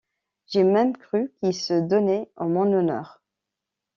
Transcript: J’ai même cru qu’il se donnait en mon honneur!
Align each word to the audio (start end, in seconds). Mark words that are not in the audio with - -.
J’ai 0.47 0.63
même 0.63 0.97
cru 0.97 1.31
qu’il 1.37 1.53
se 1.53 1.75
donnait 1.79 2.31
en 2.35 2.49
mon 2.49 2.73
honneur! 2.73 3.21